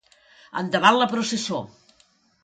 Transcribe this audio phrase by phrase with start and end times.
[0.61, 1.59] Endavant la processó.